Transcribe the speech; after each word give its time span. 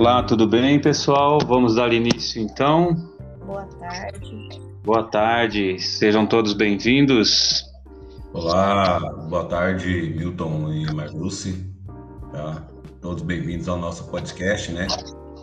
Olá, 0.00 0.22
tudo 0.22 0.46
bem, 0.46 0.80
pessoal? 0.80 1.38
Vamos 1.46 1.74
dar 1.74 1.92
início 1.92 2.40
então. 2.40 2.96
Boa 3.44 3.66
tarde. 3.66 4.48
Boa 4.82 5.02
tarde, 5.02 5.78
sejam 5.78 6.26
todos 6.26 6.54
bem-vindos. 6.54 7.66
Olá, 8.32 8.98
boa 9.28 9.44
tarde, 9.44 10.14
Milton 10.16 10.72
e 10.72 10.90
Marluce. 10.94 11.70
Tá? 12.32 12.62
Todos 13.02 13.22
bem-vindos 13.22 13.68
ao 13.68 13.76
nosso 13.76 14.04
podcast, 14.04 14.72
né? 14.72 14.86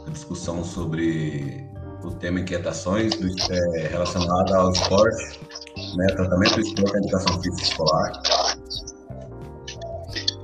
A 0.08 0.10
discussão 0.10 0.64
sobre 0.64 1.64
o 2.04 2.10
tema 2.16 2.40
inquietações 2.40 3.16
do, 3.16 3.28
é, 3.54 3.90
relacionado 3.90 4.56
ao 4.56 4.72
esporte, 4.72 5.40
né? 5.98 6.08
Tratamento 6.08 6.56
do 6.56 6.62
esporte 6.62 6.96
e 6.96 6.98
educação 6.98 7.44
física 7.44 7.62
escolar. 7.62 8.12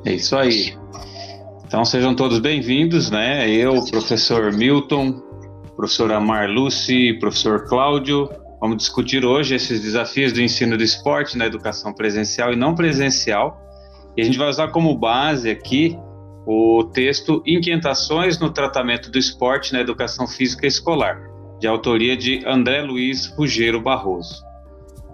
É 0.05 0.14
isso 0.14 0.36
aí. 0.36 0.83
Então 1.73 1.84
sejam 1.84 2.13
todos 2.13 2.38
bem-vindos, 2.38 3.09
né? 3.09 3.50
Eu, 3.50 3.84
professor 3.86 4.54
Milton, 4.54 5.12
professora 5.76 6.20
Marluce, 6.20 7.14
professor 7.14 7.68
Cláudio, 7.68 8.30
vamos 8.62 8.77
discutir 8.77 9.26
hoje 9.26 9.55
esses 9.55 9.81
desafios 9.81 10.31
do 10.31 10.40
ensino 10.40 10.78
do 10.78 10.84
esporte 10.84 11.36
na 11.36 11.48
educação 11.48 11.91
presencial 11.91 12.54
e 12.54 12.55
não 12.55 12.76
presencial. 12.76 13.59
E 14.16 14.22
a 14.22 14.23
gente 14.23 14.38
vai 14.38 14.50
usar 14.50 14.67
como 14.67 14.95
base 14.95 15.50
aqui 15.50 15.98
o 16.45 16.84
texto 16.94 17.41
Inquietações 17.44 18.38
no 18.38 18.52
tratamento 18.52 19.09
do 19.09 19.17
esporte 19.17 19.73
na 19.73 19.80
educação 19.80 20.28
física 20.28 20.67
escolar, 20.67 21.23
de 21.59 21.66
autoria 21.66 22.16
de 22.16 22.44
André 22.45 22.84
Luiz 22.84 23.34
Ruggiero 23.36 23.81
Barroso. 23.81 24.44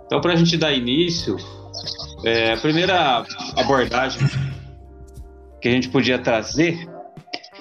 Então, 0.07 0.19
para 0.19 0.33
a 0.33 0.35
gente 0.35 0.57
dar 0.57 0.73
início, 0.73 1.37
é, 2.25 2.51
a 2.51 2.57
primeira 2.57 3.23
abordagem 3.55 4.27
que 5.61 5.67
a 5.67 5.71
gente 5.71 5.89
podia 5.89 6.19
trazer 6.19 6.89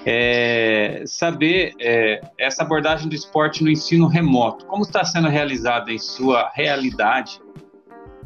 é 0.06 1.02
saber 1.06 1.74
é, 1.80 2.20
essa 2.38 2.62
abordagem 2.62 3.08
do 3.08 3.14
esporte 3.14 3.62
no 3.62 3.70
ensino 3.70 4.06
remoto. 4.06 4.64
Como 4.66 4.82
está 4.82 5.04
sendo 5.04 5.28
realizada 5.28 5.92
em 5.92 5.98
sua 5.98 6.50
realidade 6.54 7.41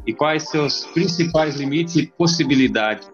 e 0.05 0.13
quais 0.13 0.49
seus 0.49 0.85
principais 0.87 1.55
limites 1.55 1.95
e 1.95 2.07
possibilidades, 2.07 3.09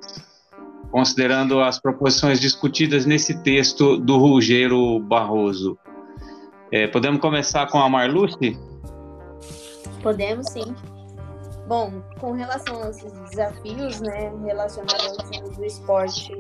considerando 0.92 1.62
as 1.62 1.80
proposições 1.80 2.40
discutidas 2.40 3.06
nesse 3.06 3.42
texto 3.44 3.98
do 3.98 4.18
Ruggiero 4.18 5.00
Barroso. 5.00 5.78
É, 6.72 6.88
podemos 6.88 7.20
começar 7.20 7.68
com 7.68 7.80
a 7.80 7.90
Marluce? 7.90 8.58
Podemos, 10.02 10.48
sim. 10.52 10.76
Bom, 11.70 12.02
com 12.20 12.32
relação 12.32 12.82
a 12.82 12.90
esses 12.90 13.14
desafios, 13.30 14.02
né, 14.02 14.34
relacionados 14.44 15.06
ao 15.06 15.14
ensino 15.24 15.50
do 15.52 15.64
esporte 15.64 16.34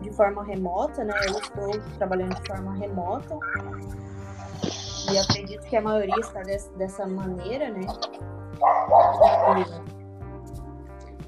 de 0.00 0.10
forma 0.14 0.42
remota, 0.42 1.04
né, 1.04 1.12
eu 1.28 1.38
estou 1.38 1.78
trabalhando 1.98 2.34
de 2.36 2.46
forma 2.46 2.72
remota 2.76 3.38
e 5.12 5.18
acredito 5.18 5.66
que 5.66 5.76
a 5.76 5.82
maioria 5.82 6.18
está 6.18 6.40
dessa 6.78 7.06
maneira, 7.06 7.70
né. 7.70 7.82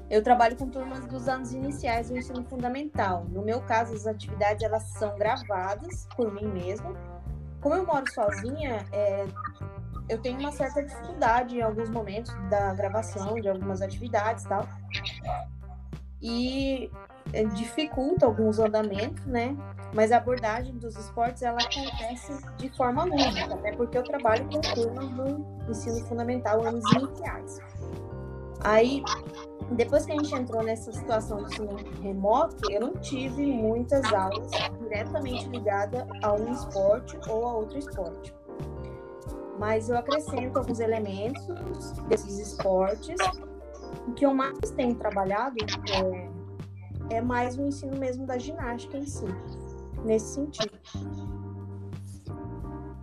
Eu 0.09 0.23
trabalho 0.23 0.55
com 0.55 0.67
turmas 0.67 1.05
dos 1.05 1.27
anos 1.27 1.53
iniciais 1.53 2.09
do 2.09 2.17
ensino 2.17 2.43
fundamental. 2.45 3.25
No 3.29 3.43
meu 3.43 3.61
caso, 3.61 3.93
as 3.93 4.07
atividades 4.07 4.63
elas 4.63 4.89
são 4.93 5.15
gravadas 5.19 6.07
por 6.15 6.33
mim 6.33 6.47
mesma. 6.47 6.95
Como 7.61 7.75
eu 7.75 7.85
moro 7.85 8.11
sozinha, 8.11 8.83
é, 8.91 9.27
eu 10.07 10.19
tenho 10.19 10.39
uma 10.39 10.51
certa 10.51 10.83
dificuldade 10.83 11.57
em 11.57 11.61
alguns 11.61 11.89
momentos 11.89 12.33
da 12.49 12.73
gravação 12.73 13.35
de 13.35 13.49
algumas 13.49 13.81
atividades 13.81 14.43
e 14.43 14.47
tal. 14.47 14.67
E 16.21 16.91
é, 17.33 17.43
dificulta 17.45 18.25
alguns 18.25 18.59
andamentos, 18.59 19.25
né? 19.25 19.55
Mas 19.93 20.11
a 20.11 20.17
abordagem 20.17 20.77
dos 20.77 20.95
esportes 20.95 21.41
ela 21.41 21.57
acontece 21.59 22.33
de 22.57 22.69
forma 22.69 23.03
lúdica, 23.05 23.53
até 23.53 23.71
porque 23.71 23.97
eu 23.97 24.03
trabalho 24.03 24.45
com 24.45 24.61
turmas 24.61 25.09
do 25.09 25.71
ensino 25.71 26.05
fundamental, 26.05 26.65
anos 26.65 26.83
iniciais. 26.93 27.59
Aí, 28.61 29.03
depois 29.71 30.05
que 30.05 30.11
a 30.11 30.15
gente 30.15 30.33
entrou 30.33 30.63
nessa 30.63 30.91
situação 30.91 31.43
do 31.43 31.49
ensino 31.49 31.75
remoto, 32.01 32.71
eu 32.71 32.81
não 32.81 32.93
tive 32.97 33.45
muitas 33.45 34.11
aulas 34.11 34.49
diretamente 34.79 35.47
ligadas 35.49 36.03
a 36.23 36.33
um 36.33 36.51
esporte 36.51 37.17
ou 37.27 37.45
a 37.45 37.53
outro 37.53 37.77
esporte 37.77 38.33
mas 39.59 39.89
eu 39.89 39.97
acrescento 39.97 40.57
alguns 40.57 40.79
elementos 40.79 41.45
desses 42.07 42.39
esportes. 42.39 43.15
O 44.07 44.13
que 44.13 44.25
eu 44.25 44.33
mais 44.33 44.71
tenho 44.75 44.95
trabalhado 44.95 45.55
é, 45.89 47.17
é 47.17 47.21
mais 47.21 47.57
o 47.57 47.61
ensino 47.63 47.97
mesmo 47.97 48.25
da 48.25 48.37
ginástica 48.37 48.97
em 48.97 49.05
si, 49.05 49.25
nesse 50.03 50.35
sentido. 50.35 50.71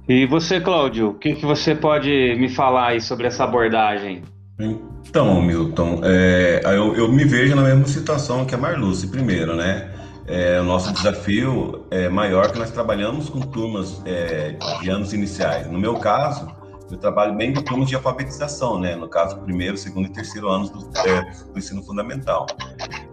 E 0.09 0.27
você, 0.27 0.61
Cláudio, 0.61 1.11
o 1.11 1.15
que, 1.15 1.35
que 1.35 1.47
você 1.47 1.75
pode 1.75 2.11
me 2.37 2.49
falar 2.49 2.89
aí 2.89 3.01
sobre 3.01 3.27
essa 3.27 3.45
abordagem? 3.45 4.23
Então, 4.59 5.41
Milton, 5.41 6.01
é, 6.03 6.61
eu, 6.65 6.95
eu, 6.95 7.11
me 7.11 7.25
vejo 7.25 7.55
na 7.55 7.63
mesma 7.63 7.87
situação 7.87 8.45
que 8.45 8.55
a 8.55 8.59
Marluce, 8.59 9.09
primeiro, 9.09 9.57
né? 9.57 9.91
É, 10.33 10.59
o 10.59 10.65
nosso 10.65 10.91
desafio 10.95 11.85
é 11.91 12.09
maior 12.09 12.51
que 12.51 12.59
nós 12.59 12.71
trabalhamos 12.71 13.29
com 13.29 13.39
turmas 13.39 14.01
é, 14.07 14.57
de 14.81 14.89
anos 14.89 15.13
iniciais. 15.13 15.71
No 15.71 15.79
meu 15.79 15.97
caso, 15.97 16.49
eu 16.91 16.97
trabalho 16.97 17.37
bem 17.37 17.53
com 17.53 17.61
turmas 17.61 17.91
de 17.91 17.97
alfabetização, 17.97 18.81
né? 18.81 18.97
No 18.97 19.11
caso, 19.11 19.39
primeiro, 19.41 19.77
segundo 19.77 20.07
e 20.07 20.09
terceiro 20.09 20.49
anos 20.49 20.71
do, 20.71 20.89
é, 21.07 21.21
do 21.53 21.59
ensino 21.59 21.83
fundamental. 21.83 22.47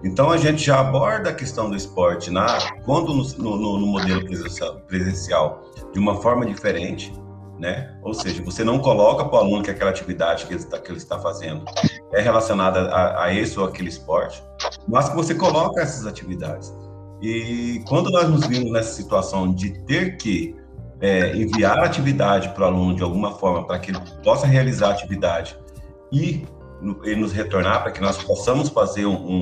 Então, 0.02 0.31
a 0.31 0.38
gente 0.38 0.63
já 0.63 0.79
aborda 0.79 1.31
a 1.31 1.34
questão 1.34 1.69
do 1.69 1.75
esporte 1.75 2.31
na, 2.31 2.46
quando 2.85 3.13
no, 3.13 3.24
no, 3.38 3.79
no 3.79 3.88
modelo 3.88 4.22
presencial 4.88 5.62
de 5.91 6.00
uma 6.00 6.22
forma 6.22 6.46
diferente, 6.46 7.13
né? 7.59 8.00
Ou 8.02 8.13
seja, 8.13 8.41
você 8.44 8.63
não 8.63 8.79
coloca 8.79 9.25
para 9.25 9.35
o 9.35 9.40
aluno 9.40 9.62
que 9.62 9.69
aquela 9.69 9.90
atividade 9.90 10.46
que 10.46 10.53
ele, 10.53 10.62
está, 10.62 10.79
que 10.79 10.90
ele 10.90 10.97
está 10.97 11.19
fazendo 11.19 11.66
é 12.13 12.22
relacionada 12.22 12.90
a, 12.90 13.25
a 13.25 13.34
esse 13.34 13.59
ou 13.59 13.66
aquele 13.66 13.90
esporte, 13.90 14.41
mas 14.88 15.09
que 15.09 15.16
você 15.18 15.35
coloca 15.35 15.81
essas 15.81 16.06
atividades. 16.08 16.74
E 17.22 17.84
quando 17.88 18.09
nós 18.09 18.30
nos 18.30 18.46
vimos 18.46 18.72
nessa 18.72 18.94
situação 18.94 19.53
de 19.53 19.72
ter 19.84 20.18
que 20.18 20.56
é, 21.02 21.35
enviar 21.35 21.80
atividade 21.80 22.50
para 22.50 22.63
o 22.63 22.68
aluno 22.68 22.96
de 22.96 23.03
alguma 23.03 23.31
forma 23.31 23.66
para 23.66 23.80
que 23.80 23.91
ele 23.91 24.00
possa 24.24 24.46
realizar 24.46 24.90
a 24.90 24.91
atividade 24.91 25.58
e, 26.12 26.46
nos 26.81 27.34
retornar 27.34 27.84
para 27.84 27.91
que 27.91 28.02
nós 28.02 28.24
possamos 28.24 28.69
fazer 28.69 29.06
um, 29.06 29.13
um, 29.13 29.41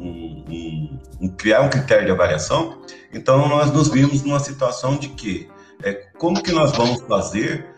um, 0.00 0.98
um, 1.20 1.28
criar 1.28 1.60
um 1.60 1.70
critério 1.70 2.06
de 2.06 2.10
avaliação, 2.10 2.78
então 3.12 3.48
nós 3.48 3.70
nos 3.70 3.88
vimos 3.88 4.24
numa 4.24 4.40
situação 4.40 4.96
de 4.96 5.08
que 5.10 5.48
é, 5.84 5.92
como 6.18 6.42
que 6.42 6.50
nós 6.50 6.72
vamos 6.72 7.00
fazer 7.02 7.72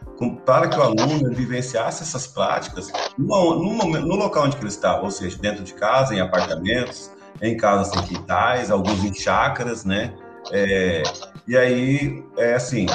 para 0.47 0.69
que 0.69 0.79
o 0.79 0.83
aluno 0.83 1.35
vivenciasse 1.35 2.03
essas 2.03 2.27
práticas 2.27 2.91
no, 3.19 3.57
no, 3.57 4.01
no 4.01 4.17
local 4.17 4.45
onde 4.45 4.57
ele 4.57 4.69
estava, 4.69 5.03
ou 5.03 5.11
seja, 5.11 5.37
dentro 5.39 5.65
de 5.65 5.75
casa, 5.75 6.15
em 6.15 6.21
apartamentos, 6.21 7.11
em 7.43 7.57
casas 7.57 7.89
sem 7.89 8.03
quintais, 8.03 8.71
alguns 8.71 9.05
em 9.05 9.15
chácaras, 9.15 9.85
né? 9.85 10.15
É, 10.53 11.03
e 11.47 11.57
aí, 11.57 12.25
é 12.37 12.55
assim, 12.55 12.87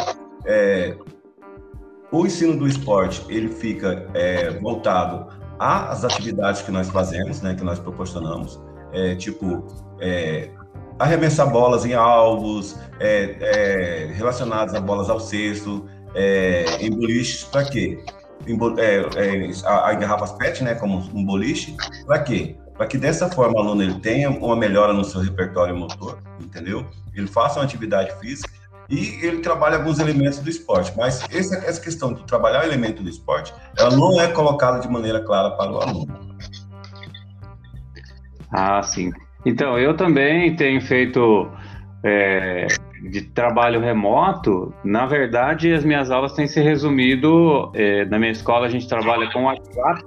é, 0.46 0.96
o 2.12 2.26
ensino 2.26 2.58
do 2.58 2.68
esporte, 2.68 3.24
ele 3.30 3.50
fica 3.50 4.08
é, 4.14 4.50
voltado 4.60 5.28
às 5.60 6.04
atividades 6.04 6.62
que 6.62 6.72
nós 6.72 6.90
fazemos, 6.90 7.42
né, 7.42 7.54
que 7.54 7.64
nós 7.64 7.80
proporcionamos, 7.80 8.60
é, 8.94 9.16
tipo, 9.16 9.68
é, 10.00 10.50
arremessar 10.98 11.52
bolas 11.52 11.86
em 11.86 11.94
alvos, 11.94 12.76
é, 13.00 13.36
é, 13.40 14.14
relacionadas 14.14 14.74
a 14.74 14.82
bolas 14.82 15.10
ao 15.10 15.20
cesto, 15.20 15.88
em 16.80 16.90
boliches, 16.90 17.44
para 17.44 17.66
quê? 17.66 18.04
Em, 18.48 18.58
a, 19.64 19.90
a 19.90 19.94
garrafas 19.94 20.32
PET, 20.32 20.64
né, 20.64 20.74
como 20.74 20.98
um 21.14 21.24
boliche, 21.24 21.76
para 22.08 22.20
quê? 22.20 22.58
Para 22.80 22.88
que 22.88 22.98
dessa 22.98 23.30
forma 23.30 23.56
o 23.56 23.60
aluno 23.60 23.84
ele 23.84 23.96
tenha 23.96 24.30
uma 24.30 24.56
melhora 24.56 24.94
no 24.94 25.04
seu 25.04 25.20
repertório 25.20 25.76
motor, 25.76 26.18
entendeu? 26.40 26.86
Ele 27.14 27.28
faça 27.28 27.60
uma 27.60 27.66
atividade 27.66 28.18
física 28.22 28.50
e 28.90 29.20
ele 29.22 29.40
trabalha 29.40 29.76
alguns 29.76 30.00
elementos 30.00 30.40
do 30.40 30.50
esporte. 30.50 30.94
Mas 30.96 31.22
essa, 31.30 31.58
essa 31.58 31.82
questão 31.82 32.14
de 32.14 32.24
trabalhar 32.24 32.62
o 32.62 32.64
elemento 32.64 33.04
do 33.04 33.10
esporte, 33.10 33.54
ela 33.78 33.94
não 33.94 34.22
é 34.22 34.30
colocada 34.30 34.80
de 34.80 34.88
maneira 34.88 35.20
clara 35.20 35.52
para 35.58 35.70
o 35.70 35.82
aluno. 35.82 36.08
Ah, 38.50 38.82
sim. 38.82 39.12
Então, 39.46 39.78
eu 39.78 39.98
também 39.98 40.56
tenho 40.56 40.80
feito 40.80 41.52
é, 42.02 42.66
de 43.12 43.24
trabalho 43.24 43.82
remoto. 43.82 44.74
Na 44.86 45.06
verdade, 45.06 45.74
as 45.74 45.84
minhas 45.84 46.10
aulas 46.10 46.32
têm 46.32 46.48
se 46.48 46.62
resumido. 46.62 47.74
É, 47.76 48.06
na 48.06 48.18
minha 48.18 48.32
escola, 48.32 48.68
a 48.68 48.70
gente 48.70 48.88
trabalha 48.88 49.30
com 49.34 49.44
WhatsApp 49.44 50.02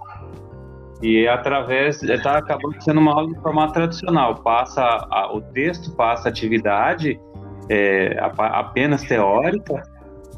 e 1.03 1.27
através 1.27 2.03
está 2.03 2.39
acabando 2.39 2.81
sendo 2.81 3.01
uma 3.01 3.13
aula 3.13 3.29
de 3.29 3.41
formato 3.41 3.75
tradicional 3.75 4.37
passa 4.37 4.83
a, 4.83 5.35
o 5.35 5.41
texto 5.41 5.95
passa 5.97 6.29
a 6.29 6.31
atividade 6.31 7.21
é, 7.69 8.19
a, 8.21 8.61
apenas 8.61 9.03
teórica 9.03 9.83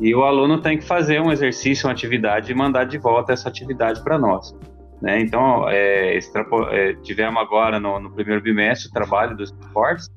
e 0.01 0.15
o 0.15 0.25
aluno 0.25 0.61
tem 0.61 0.79
que 0.79 0.85
fazer 0.85 1.21
um 1.21 1.31
exercício 1.31 1.87
uma 1.87 1.93
atividade 1.93 2.51
e 2.51 2.55
mandar 2.55 2.85
de 2.85 2.99
volta 2.99 3.33
essa 3.33 3.49
atividade 3.49 4.03
para 4.03 4.19
nós 4.19 4.57
né? 5.03 5.21
então 5.21 5.69
é, 5.69 6.17
é, 6.17 6.95
tivemos 7.03 7.41
agora 7.41 7.79
no, 7.79 8.01
no, 8.01 8.11
primeiro 8.11 8.43
bimestre 8.43 8.89
o 8.89 8.93
trabalho 8.93 9.37
dos 9.37 9.53
esportes 9.53 10.09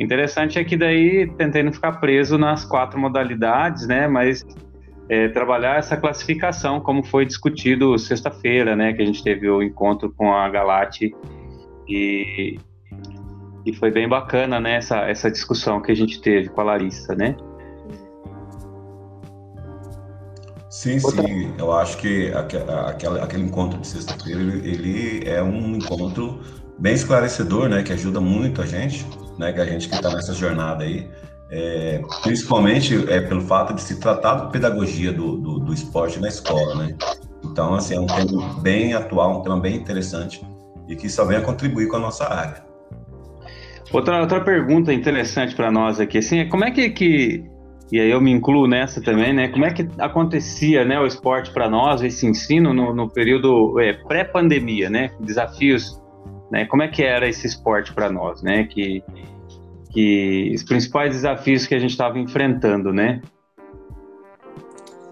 Interessante 0.00 0.58
é 0.58 0.64
que 0.64 0.76
daí 0.76 1.30
tentei 1.36 1.62
não 1.62 1.72
ficar 1.72 1.92
preso 2.00 2.38
nas 2.38 2.64
quatro 2.64 2.98
modalidades, 2.98 3.86
né? 3.86 4.08
Mas 4.08 4.44
é, 5.12 5.28
trabalhar 5.28 5.76
essa 5.76 5.94
classificação, 5.94 6.80
como 6.80 7.04
foi 7.04 7.26
discutido 7.26 7.98
sexta-feira, 7.98 8.74
né? 8.74 8.94
Que 8.94 9.02
a 9.02 9.04
gente 9.04 9.22
teve 9.22 9.46
o 9.46 9.62
encontro 9.62 10.10
com 10.10 10.32
a 10.32 10.48
Galate 10.48 11.14
e, 11.86 12.58
e 13.66 13.74
foi 13.74 13.90
bem 13.90 14.08
bacana, 14.08 14.58
né? 14.58 14.76
Essa, 14.76 15.00
essa 15.00 15.30
discussão 15.30 15.82
que 15.82 15.92
a 15.92 15.94
gente 15.94 16.18
teve 16.22 16.48
com 16.48 16.62
a 16.62 16.64
Larissa, 16.64 17.14
né? 17.14 17.36
Sim, 20.70 20.98
Outra... 21.04 21.24
sim. 21.24 21.52
Eu 21.58 21.70
acho 21.72 21.98
que 21.98 22.32
aquele, 22.32 23.20
aquele 23.20 23.42
encontro 23.42 23.78
de 23.80 23.88
sexta-feira 23.88 24.40
ele, 24.40 25.28
é 25.28 25.42
um 25.42 25.76
encontro 25.76 26.40
bem 26.78 26.94
esclarecedor, 26.94 27.68
né? 27.68 27.82
Que 27.82 27.92
ajuda 27.92 28.18
muito 28.18 28.62
a 28.62 28.66
gente, 28.66 29.06
né? 29.38 29.52
Que 29.52 29.60
a 29.60 29.66
gente 29.66 29.90
que 29.90 29.94
está 29.94 30.10
nessa 30.10 30.32
jornada 30.32 30.84
aí, 30.84 31.06
é, 31.52 32.00
principalmente 32.22 32.96
é 33.12 33.20
pelo 33.20 33.42
fato 33.42 33.74
de 33.74 33.82
se 33.82 34.00
tratar 34.00 34.36
da 34.36 34.46
pedagogia 34.46 35.12
do, 35.12 35.36
do, 35.36 35.58
do, 35.58 35.74
esporte 35.74 36.18
na 36.18 36.28
escola, 36.28 36.74
né? 36.76 36.96
Então, 37.44 37.74
assim, 37.74 37.94
é 37.94 38.00
um 38.00 38.06
tema 38.06 38.54
bem 38.62 38.94
atual, 38.94 39.38
um 39.38 39.42
tema 39.42 39.60
bem 39.60 39.76
interessante 39.76 40.42
e 40.88 40.96
que 40.96 41.10
só 41.10 41.26
vem 41.26 41.36
a 41.36 41.42
contribuir 41.42 41.88
com 41.88 41.96
a 41.96 42.00
nossa 42.00 42.26
área. 42.26 42.64
Outra, 43.92 44.20
outra 44.22 44.40
pergunta 44.40 44.94
interessante 44.94 45.54
para 45.54 45.70
nós 45.70 46.00
aqui, 46.00 46.16
assim, 46.16 46.38
é 46.38 46.46
como 46.46 46.64
é 46.64 46.70
que, 46.70 46.88
que 46.88 47.44
e 47.92 48.00
aí 48.00 48.10
eu 48.10 48.22
me 48.22 48.30
incluo 48.30 48.66
nessa 48.66 49.02
também, 49.02 49.34
né? 49.34 49.48
Como 49.48 49.66
é 49.66 49.70
que 49.74 49.86
acontecia, 49.98 50.86
né, 50.86 50.98
o 50.98 51.06
esporte 51.06 51.52
para 51.52 51.68
nós, 51.68 52.02
esse 52.02 52.26
ensino 52.26 52.72
no, 52.72 52.94
no 52.94 53.10
período 53.10 53.78
é, 53.78 53.92
pré-pandemia, 53.92 54.88
né? 54.88 55.10
Desafios, 55.20 56.00
né? 56.50 56.64
Como 56.64 56.82
é 56.82 56.88
que 56.88 57.02
era 57.02 57.28
esse 57.28 57.46
esporte 57.46 57.92
para 57.92 58.10
nós, 58.10 58.42
né? 58.42 58.64
Que, 58.64 59.04
que 59.92 60.52
os 60.54 60.62
principais 60.62 61.12
desafios 61.12 61.66
que 61.66 61.74
a 61.74 61.78
gente 61.78 61.90
estava 61.90 62.18
enfrentando, 62.18 62.92
né? 62.92 63.20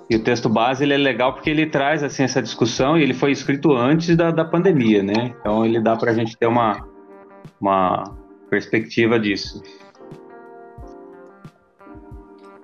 E 0.09 0.17
o 0.17 0.25
texto 0.25 0.49
base 0.49 0.83
ele 0.83 0.95
é 0.95 0.97
legal 0.97 1.35
porque 1.35 1.51
ele 1.51 1.67
traz 1.67 2.03
assim 2.03 2.25
essa 2.25 2.43
discussão 2.43 2.99
e 2.99 3.03
ele 3.03 3.15
foi 3.15 3.31
escrito 3.31 3.73
antes 3.73 4.17
da, 4.17 4.33
da 4.33 4.45
pandemia, 4.45 5.03
né? 5.03 5.35
Então 5.41 5.65
ele 5.65 5.81
dá 5.81 5.95
para 5.97 6.11
a 6.11 6.15
gente 6.15 6.37
ter 6.37 6.47
uma, 6.47 6.85
uma 7.61 8.17
perspectiva 8.49 9.21
disso. 9.21 9.63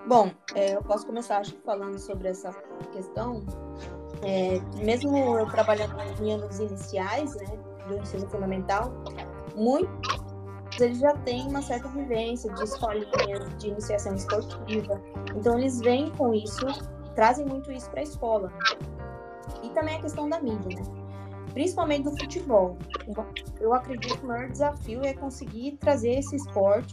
Bom, 0.08 0.30
é, 0.54 0.74
eu 0.74 0.82
posso 0.82 1.06
começar 1.06 1.38
acho, 1.38 1.56
falando 1.64 1.98
sobre 1.98 2.28
essa 2.28 2.50
questão. 2.92 3.44
É, 4.22 4.60
mesmo 4.84 5.38
eu 5.38 5.46
trabalhando 5.46 5.94
em 6.20 6.32
anos 6.32 6.58
iniciais, 6.58 7.34
né, 7.36 7.46
do 7.86 7.98
ensino 7.98 8.28
fundamental, 8.28 8.92
muitos 9.54 10.25
eles 10.80 10.98
já 10.98 11.12
têm 11.18 11.48
uma 11.48 11.62
certa 11.62 11.88
vivência 11.88 12.52
de 12.52 12.62
escolinhas, 12.62 13.56
de 13.58 13.68
iniciação 13.68 14.14
esportiva. 14.14 15.00
Então 15.34 15.58
eles 15.58 15.78
vêm 15.80 16.10
com 16.12 16.34
isso, 16.34 16.66
trazem 17.14 17.46
muito 17.46 17.70
isso 17.72 17.90
para 17.90 18.00
a 18.00 18.04
escola. 18.04 18.52
E 19.62 19.70
também 19.70 19.96
a 19.96 20.00
questão 20.00 20.28
da 20.28 20.40
mídia, 20.40 20.80
né? 20.80 20.86
Principalmente 21.52 22.04
do 22.04 22.10
futebol. 22.10 22.76
Eu 23.60 23.72
acredito 23.72 24.18
que 24.18 24.24
o 24.24 24.28
maior 24.28 24.50
desafio 24.50 25.02
é 25.02 25.14
conseguir 25.14 25.78
trazer 25.78 26.18
esse 26.18 26.36
esporte 26.36 26.92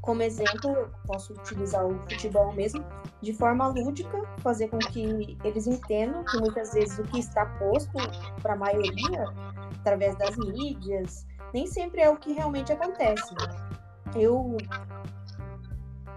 como 0.00 0.22
exemplo, 0.22 0.70
eu 0.70 0.90
posso 1.06 1.34
utilizar 1.34 1.86
o 1.86 1.94
futebol 2.08 2.52
mesmo, 2.52 2.84
de 3.20 3.34
forma 3.34 3.68
lúdica, 3.68 4.22
fazer 4.38 4.68
com 4.68 4.78
que 4.78 5.36
eles 5.44 5.66
entendam 5.66 6.24
que 6.24 6.38
muitas 6.38 6.72
vezes 6.72 6.98
o 6.98 7.02
que 7.02 7.18
está 7.18 7.44
posto 7.46 7.92
para 8.40 8.54
a 8.54 8.56
maioria, 8.56 9.24
através 9.80 10.16
das 10.16 10.36
mídias, 10.38 11.26
nem 11.52 11.66
sempre 11.66 12.00
é 12.00 12.10
o 12.10 12.16
que 12.16 12.32
realmente 12.32 12.72
acontece. 12.72 13.34
Eu, 14.14 14.56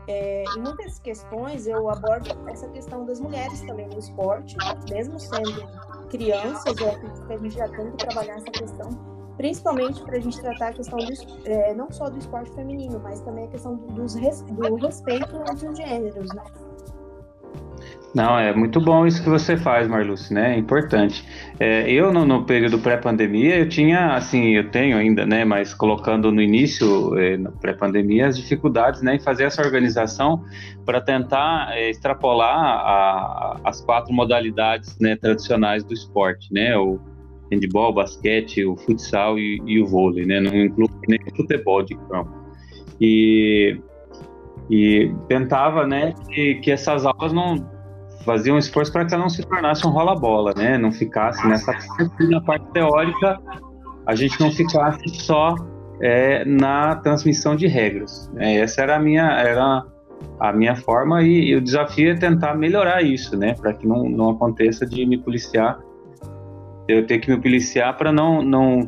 é, 0.07 0.43
em 0.55 0.59
muitas 0.59 0.99
questões, 0.99 1.67
eu 1.67 1.89
abordo 1.89 2.29
essa 2.49 2.67
questão 2.69 3.05
das 3.05 3.19
mulheres 3.19 3.61
também 3.61 3.87
no 3.87 3.99
esporte, 3.99 4.55
mesmo 4.89 5.19
sendo 5.19 5.67
crianças, 6.09 6.77
eu 6.77 6.89
acredito 6.89 7.27
que 7.27 7.33
a 7.33 7.37
gente 7.37 7.55
já 7.55 7.69
tem 7.69 7.91
que 7.91 7.97
trabalhar 7.97 8.35
essa 8.35 8.51
questão 8.51 9.13
principalmente 9.37 10.01
para 10.03 10.17
a 10.17 10.19
gente 10.19 10.39
tratar 10.39 10.67
a 10.69 10.73
questão 10.73 10.97
do, 10.97 11.49
é, 11.49 11.73
não 11.73 11.91
só 11.91 12.09
do 12.09 12.17
esporte 12.17 12.51
feminino, 12.51 12.99
mas 12.99 13.21
também 13.21 13.45
a 13.45 13.47
questão 13.47 13.75
do, 13.75 13.87
do 13.93 14.77
respeito 14.79 15.35
entre 15.49 15.67
os 15.67 15.77
gêneros, 15.77 16.33
né? 16.33 16.43
Não, 18.13 18.37
é 18.37 18.53
muito 18.53 18.79
bom 18.79 19.07
isso 19.07 19.23
que 19.23 19.29
você 19.29 19.57
faz, 19.57 19.87
Marluce, 19.87 20.31
né? 20.31 20.53
É 20.53 20.57
importante. 20.57 21.25
É, 21.59 21.89
eu, 21.91 22.13
no, 22.13 22.23
no 22.23 22.45
período 22.45 22.77
pré-pandemia, 22.77 23.57
eu 23.57 23.67
tinha, 23.67 24.13
assim, 24.13 24.49
eu 24.49 24.69
tenho 24.69 24.97
ainda, 24.97 25.25
né? 25.25 25.43
Mas 25.43 25.73
colocando 25.73 26.31
no 26.31 26.39
início, 26.39 27.17
é, 27.17 27.37
pré-pandemia, 27.59 28.27
as 28.27 28.37
dificuldades, 28.37 29.01
né? 29.01 29.15
Em 29.15 29.19
fazer 29.19 29.45
essa 29.45 29.63
organização 29.63 30.43
para 30.85 31.01
tentar 31.01 31.71
é, 31.71 31.89
extrapolar 31.89 32.55
a, 32.55 32.73
a, 32.75 33.59
as 33.63 33.81
quatro 33.81 34.13
modalidades 34.13 34.95
né, 34.99 35.15
tradicionais 35.15 35.83
do 35.83 35.93
esporte, 35.93 36.53
né? 36.53 36.77
O, 36.77 36.99
handball, 37.51 37.93
basquete, 37.93 38.65
o 38.65 38.75
futsal 38.75 39.37
e, 39.37 39.61
e 39.65 39.81
o 39.81 39.87
vôlei, 39.87 40.25
né? 40.25 40.39
Não 40.39 40.55
inclui 40.55 40.89
nem 41.07 41.19
o 41.31 41.35
futebol 41.35 41.83
de 41.83 41.95
campo. 41.95 42.31
E, 43.01 43.79
e 44.69 45.11
tentava, 45.27 45.85
né, 45.85 46.13
que, 46.29 46.55
que 46.55 46.71
essas 46.71 47.05
aulas 47.05 47.33
não 47.33 47.72
faziam 48.23 48.55
um 48.55 48.59
esforço 48.59 48.91
para 48.91 49.05
que 49.05 49.13
ela 49.13 49.23
não 49.23 49.29
se 49.29 49.43
tornasse 49.43 49.85
um 49.85 49.89
rola-bola, 49.89 50.53
né? 50.55 50.77
Não 50.77 50.91
ficasse 50.91 51.45
nessa 51.47 51.73
parte, 51.73 52.27
na 52.27 52.41
parte 52.41 52.65
teórica, 52.71 53.39
a 54.05 54.15
gente 54.15 54.39
não 54.39 54.51
ficasse 54.51 55.07
só 55.09 55.55
é, 56.01 56.43
na 56.45 56.95
transmissão 56.97 57.55
de 57.55 57.67
regras. 57.67 58.29
Né? 58.33 58.57
Essa 58.57 58.81
era 58.81 58.95
a 58.95 58.99
minha, 58.99 59.31
era 59.31 59.85
a 60.39 60.53
minha 60.53 60.75
forma 60.75 61.21
e, 61.21 61.49
e 61.49 61.55
o 61.55 61.61
desafio 61.61 62.11
é 62.11 62.15
tentar 62.15 62.55
melhorar 62.55 63.01
isso, 63.01 63.37
né? 63.37 63.53
Para 63.53 63.73
que 63.73 63.87
não, 63.87 64.09
não 64.09 64.29
aconteça 64.31 64.85
de 64.85 65.05
me 65.05 65.17
policiar 65.17 65.79
eu 66.87 67.05
tenho 67.05 67.21
que 67.21 67.31
me 67.31 67.41
policiar 67.41 67.95
para 67.97 68.11
não, 68.11 68.41
não, 68.41 68.87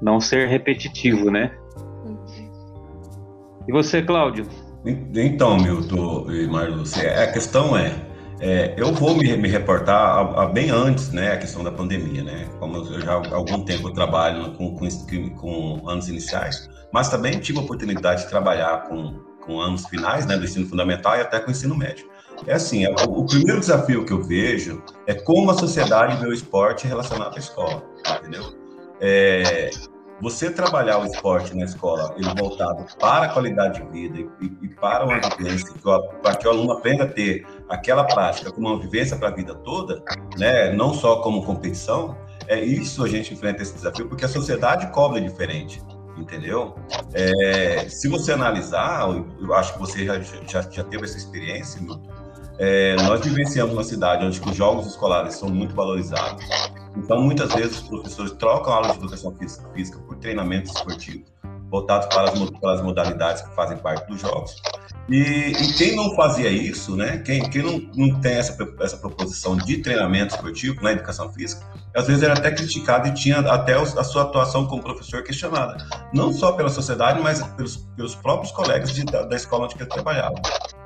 não 0.00 0.20
ser 0.20 0.48
repetitivo, 0.48 1.30
né? 1.30 1.52
E 3.66 3.72
você, 3.72 4.02
Cláudio? 4.02 4.46
Então, 5.14 5.58
Milton 5.58 6.30
e 6.30 6.46
Marlúcia, 6.46 7.02
é, 7.02 7.24
a 7.24 7.32
questão 7.32 7.76
é, 7.76 7.94
é, 8.40 8.74
eu 8.76 8.92
vou 8.92 9.16
me, 9.16 9.36
me 9.36 9.48
reportar 9.48 9.96
a, 9.96 10.42
a, 10.42 10.46
bem 10.46 10.70
antes, 10.70 11.10
né, 11.12 11.32
a 11.32 11.36
questão 11.36 11.62
da 11.62 11.70
pandemia, 11.70 12.22
né? 12.22 12.48
Como 12.58 12.76
eu 12.76 13.00
já 13.00 13.12
há 13.12 13.34
algum 13.34 13.64
tempo 13.64 13.88
eu 13.88 13.92
trabalho 13.92 14.52
com, 14.54 14.74
com, 14.74 14.88
com 15.36 15.88
anos 15.88 16.08
iniciais, 16.08 16.68
mas 16.92 17.08
também 17.08 17.38
tive 17.38 17.58
a 17.58 17.62
oportunidade 17.62 18.22
de 18.22 18.28
trabalhar 18.28 18.88
com, 18.88 19.20
com 19.44 19.60
anos 19.60 19.86
finais, 19.86 20.26
né, 20.26 20.36
do 20.36 20.44
ensino 20.44 20.66
fundamental 20.66 21.16
e 21.16 21.20
até 21.20 21.38
com 21.38 21.48
o 21.48 21.50
ensino 21.50 21.76
médio. 21.76 22.08
É 22.46 22.54
assim, 22.54 22.84
é, 22.84 22.90
o, 22.90 23.24
primeiro 23.24 23.60
desafio 23.60 24.04
que 24.04 24.12
eu 24.12 24.22
vejo 24.22 24.82
é 25.06 25.14
como 25.14 25.50
a 25.50 25.54
sociedade 25.54 26.16
vê 26.16 26.28
o 26.28 26.32
esporte 26.32 26.86
relacionado 26.86 27.36
à 27.36 27.38
escola, 27.38 27.82
entendeu? 28.18 28.42
É, 29.00 29.70
você 30.20 30.50
trabalhar 30.50 30.98
o 30.98 31.04
esporte 31.04 31.54
na 31.56 31.64
escola, 31.64 32.14
ele 32.16 32.28
voltado 32.38 32.84
para 32.98 33.26
a 33.26 33.28
qualidade 33.28 33.82
de 33.82 33.88
vida 33.90 34.18
e, 34.40 34.44
e 34.62 34.68
para 34.68 35.04
uma 35.04 35.20
vivência, 35.36 35.72
para 36.22 36.36
que 36.36 36.46
o 36.46 36.50
aluno 36.50 36.72
aprenda 36.72 37.04
a 37.04 37.08
ter 37.08 37.46
aquela 37.68 38.04
prática 38.04 38.52
como 38.52 38.68
uma 38.68 38.78
vivência 38.78 39.16
para 39.16 39.28
a 39.28 39.32
vida 39.32 39.54
toda, 39.54 40.02
né, 40.36 40.72
não 40.72 40.92
só 40.94 41.16
como 41.22 41.44
competição, 41.44 42.16
é 42.46 42.60
isso 42.60 43.04
a 43.04 43.08
gente 43.08 43.32
enfrenta 43.32 43.62
esse 43.62 43.74
desafio, 43.74 44.08
porque 44.08 44.24
a 44.24 44.28
sociedade 44.28 44.86
cobra 44.88 45.20
diferente 45.20 45.82
entendeu? 46.16 46.76
É, 47.12 47.88
se 47.88 48.08
você 48.08 48.32
analisar, 48.32 49.08
eu 49.40 49.54
acho 49.54 49.74
que 49.74 49.80
você 49.80 50.04
já, 50.04 50.20
já, 50.20 50.62
já 50.62 50.84
teve 50.84 51.04
essa 51.04 51.16
experiência, 51.16 51.80
Milton, 51.80 52.08
é, 52.58 52.94
nós 53.02 53.20
vivenciamos 53.24 53.74
uma 53.74 53.82
cidade 53.82 54.24
onde 54.24 54.40
os 54.40 54.56
jogos 54.56 54.86
escolares 54.86 55.34
são 55.34 55.48
muito 55.48 55.74
valorizados. 55.74 56.44
Então, 56.96 57.20
muitas 57.20 57.52
vezes, 57.52 57.82
os 57.82 57.88
professores 57.88 58.32
trocam 58.32 58.72
aulas 58.72 58.92
de 58.92 58.98
educação 58.98 59.34
física, 59.74 59.98
por 60.06 60.16
treinamentos 60.18 60.72
esportivos, 60.72 61.32
voltados 61.68 62.06
para 62.06 62.30
as, 62.30 62.50
para 62.50 62.72
as, 62.74 62.82
modalidades 62.82 63.42
que 63.42 63.54
fazem 63.54 63.76
parte 63.78 64.06
dos 64.08 64.20
jogos. 64.20 64.54
E, 65.08 65.18
e 65.18 65.72
quem 65.74 65.94
não 65.94 66.14
fazia 66.14 66.48
isso, 66.48 66.96
né? 66.96 67.18
Quem, 67.18 67.48
quem 67.50 67.62
não, 67.62 67.78
não 67.94 68.20
tem 68.20 68.36
essa, 68.36 68.56
essa 68.80 68.96
proposição 68.96 69.56
de 69.56 69.78
treinamento 69.78 70.34
esportivo 70.34 70.82
na 70.82 70.92
educação 70.92 71.30
física, 71.32 71.62
às 71.94 72.06
vezes 72.06 72.22
era 72.22 72.32
até 72.32 72.50
criticado 72.50 73.08
e 73.08 73.14
tinha 73.14 73.38
até 73.40 73.74
a 73.74 74.04
sua 74.04 74.22
atuação 74.22 74.66
como 74.66 74.82
professor 74.82 75.22
questionada. 75.22 75.76
Não 76.12 76.32
só 76.32 76.52
pela 76.52 76.70
sociedade, 76.70 77.20
mas 77.20 77.42
pelos, 77.48 77.76
pelos 77.96 78.14
próprios 78.14 78.50
colegas 78.52 78.92
de, 78.92 79.04
da, 79.04 79.22
da 79.22 79.36
escola 79.36 79.66
onde 79.66 79.78
eu 79.78 79.88
trabalhava. 79.88 80.34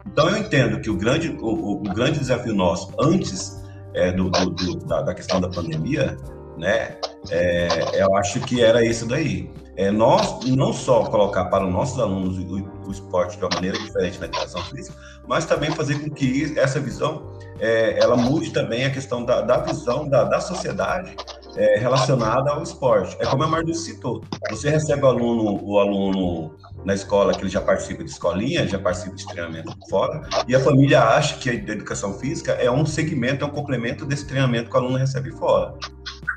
Então 0.07 0.29
eu 0.29 0.37
entendo 0.37 0.81
que 0.81 0.91
o 0.91 0.97
grande, 0.97 1.37
o, 1.41 1.81
o 1.81 1.83
grande 1.83 2.19
desafio 2.19 2.55
nosso, 2.55 2.93
antes 3.01 3.63
é, 3.95 4.11
do, 4.13 4.31
do, 4.31 4.51
do 4.51 4.79
da, 4.87 5.03
da, 5.03 5.15
questão 5.15 5.41
da 5.41 5.49
pandemia, 5.49 6.17
né, 6.57 6.97
é, 7.31 8.03
eu 8.03 8.17
acho 8.17 8.41
que 8.41 8.63
era 8.63 8.85
isso 8.85 9.07
daí. 9.07 9.51
É, 9.79 9.93
nós 9.93 10.45
não 10.45 10.73
só 10.73 11.05
colocar 11.05 11.45
para 11.45 11.65
os 11.65 11.73
nossos 11.73 12.01
alunos 12.01 12.37
o, 12.37 12.89
o, 12.89 12.91
esporte 12.91 13.39
de 13.39 13.45
uma 13.45 13.55
maneira 13.55 13.79
diferente 13.79 14.19
na 14.19 14.27
educação 14.27 14.61
física, 14.65 14.99
mas 15.29 15.47
também 15.47 15.71
fazer 15.71 16.01
com 16.01 16.11
que 16.11 16.59
essa 16.59 16.81
visão 16.81 17.39
é, 17.61 17.97
ela 17.97 18.17
mude 18.17 18.51
também 18.51 18.85
a 18.85 18.91
questão 18.91 19.25
da, 19.25 19.41
da 19.41 19.59
visão 19.59 20.09
da, 20.09 20.25
da 20.25 20.41
sociedade 20.41 21.15
é, 21.55 21.79
relacionada 21.79 22.51
ao 22.51 22.61
esporte. 22.61 23.17
É 23.21 23.27
como 23.27 23.45
a 23.45 23.47
Mardu 23.47 23.73
citou. 23.73 24.25
Você 24.51 24.69
recebe 24.69 25.05
o 25.05 25.07
aluno, 25.07 25.61
o 25.63 25.79
aluno 25.79 26.57
na 26.85 26.95
escola 26.95 27.33
que 27.33 27.43
ele 27.43 27.49
já 27.49 27.61
participa 27.61 28.03
de 28.03 28.11
escolinha, 28.11 28.67
já 28.67 28.81
participa 28.81 29.15
de 29.15 29.27
treinamento 29.27 29.73
fora, 29.89 30.29
e 30.49 30.57
a 30.57 30.61
família 30.61 31.03
acha 31.03 31.37
que 31.39 31.51
a 31.51 31.55
educação 31.55 32.15
física 32.15 32.53
é 32.53 32.69
um 32.69 32.85
segmento, 32.85 33.45
é 33.45 33.47
um 33.47 33.51
complemento 33.51 34.05
desse 34.05 34.27
treinamento 34.27 34.71
que 34.71 34.77
o 34.77 34.81
aluno 34.81 34.97
recebe 34.97 35.31
fora. 35.31 35.75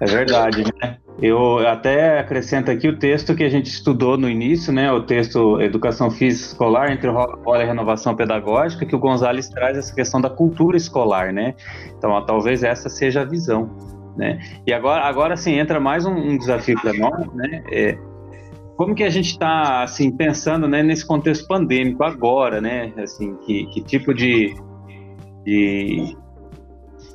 É 0.01 0.05
verdade, 0.05 0.63
né? 0.81 0.97
Eu 1.21 1.59
até 1.67 2.19
acrescento 2.19 2.71
aqui 2.71 2.87
o 2.87 2.97
texto 2.97 3.35
que 3.35 3.43
a 3.43 3.49
gente 3.49 3.67
estudou 3.67 4.17
no 4.17 4.27
início, 4.27 4.73
né? 4.73 4.91
O 4.91 5.03
texto 5.03 5.61
Educação 5.61 6.09
Física 6.09 6.51
Escolar 6.51 6.91
entre 6.91 7.09
rola 7.09 7.63
e 7.63 7.65
Renovação 7.65 8.15
Pedagógica, 8.15 8.85
que 8.85 8.95
o 8.95 8.99
Gonzalez 8.99 9.47
traz 9.49 9.77
essa 9.77 9.93
questão 9.93 10.19
da 10.19 10.29
cultura 10.29 10.77
escolar, 10.77 11.31
né? 11.31 11.53
Então, 11.95 12.11
ó, 12.11 12.21
talvez 12.21 12.63
essa 12.63 12.89
seja 12.89 13.21
a 13.21 13.25
visão, 13.25 13.69
né? 14.17 14.39
E 14.65 14.73
agora, 14.73 15.03
agora 15.03 15.37
sim, 15.37 15.59
entra 15.59 15.79
mais 15.79 16.05
um, 16.05 16.13
um 16.13 16.37
desafio 16.37 16.79
para 16.81 16.93
nós, 16.93 17.31
né? 17.33 17.63
É, 17.71 17.97
como 18.75 18.95
que 18.95 19.03
a 19.03 19.09
gente 19.11 19.29
está 19.29 19.83
assim 19.83 20.09
pensando 20.09 20.67
né, 20.67 20.81
nesse 20.81 21.05
contexto 21.05 21.47
pandêmico 21.47 22.03
agora, 22.03 22.59
né? 22.59 22.91
Assim, 22.97 23.35
que, 23.45 23.67
que 23.67 23.81
tipo 23.81 24.11
de, 24.11 24.55
de 25.45 26.17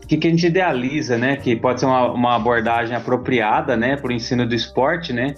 que, 0.06 0.16
que 0.16 0.26
a 0.26 0.30
gente 0.30 0.46
idealiza, 0.46 1.18
né? 1.18 1.36
Que 1.36 1.56
pode 1.56 1.80
ser 1.80 1.86
uma, 1.86 2.10
uma 2.12 2.36
abordagem 2.36 2.96
apropriada, 2.96 3.76
né, 3.76 3.96
para 3.96 4.08
o 4.08 4.12
ensino 4.12 4.46
do 4.46 4.54
esporte, 4.54 5.12
né? 5.12 5.34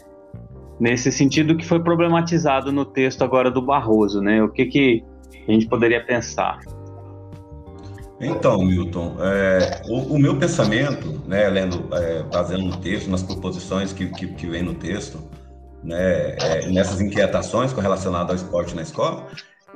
Nesse 0.79 1.11
sentido 1.11 1.57
que 1.57 1.65
foi 1.65 1.83
problematizado 1.83 2.71
no 2.71 2.85
texto 2.85 3.23
agora 3.23 3.51
do 3.51 3.63
Barroso, 3.63 4.21
né? 4.21 4.43
O 4.43 4.49
que 4.49 4.67
que 4.67 5.05
a 5.49 5.53
gente 5.53 5.67
poderia 5.67 6.05
pensar? 6.05 6.59
Então, 8.21 8.65
Milton, 8.65 9.17
é, 9.21 9.83
o, 9.89 10.15
o, 10.15 10.19
meu 10.19 10.37
pensamento, 10.37 11.23
né, 11.27 11.49
lendo, 11.49 11.89
é, 11.95 12.23
baseando 12.25 12.65
no 12.65 12.77
texto, 12.79 13.09
nas 13.09 13.23
proposições 13.23 13.93
que, 13.93 14.07
que, 14.07 14.27
que 14.27 14.47
vem 14.47 14.63
no 14.63 14.75
texto, 14.75 15.21
né, 15.85 16.37
é, 16.37 16.67
nessas 16.69 17.01
inquietações 17.01 17.73
relacionadas 17.73 18.31
ao 18.31 18.37
esporte 18.37 18.75
na 18.75 18.83
escola, 18.83 19.29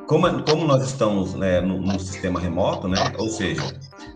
como, 0.08 0.42
como 0.42 0.64
nós 0.66 0.84
estamos 0.84 1.34
né, 1.34 1.60
no, 1.60 2.00
sistema 2.00 2.40
remoto, 2.40 2.88
né, 2.88 2.98
ou 3.16 3.28
seja, 3.28 3.62